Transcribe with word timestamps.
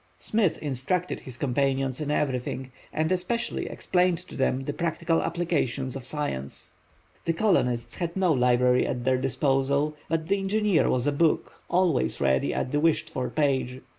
Smith 0.17 0.57
instructed 0.63 1.19
his 1.19 1.37
companions 1.37 2.01
in 2.01 2.09
everything, 2.09 2.71
and 2.91 3.11
especially 3.11 3.67
explained 3.67 4.17
to 4.17 4.35
them 4.35 4.63
the 4.65 4.73
practical 4.73 5.21
applications 5.21 5.95
of 5.95 6.05
science. 6.05 6.71
The 7.25 7.33
colonists 7.33 7.97
had 7.97 8.15
no 8.17 8.33
library 8.33 8.87
at 8.87 9.03
their 9.03 9.19
disposal, 9.19 9.95
but 10.09 10.25
the 10.25 10.39
engineer 10.39 10.89
was 10.89 11.05
a 11.05 11.11
book, 11.11 11.61
always 11.69 12.19
ready, 12.19 12.51
always 12.51 12.57
open 12.61 12.65
at 12.65 12.71
the 12.71 12.79
wished 12.79 13.11
for 13.11 13.29
page. 13.29 13.81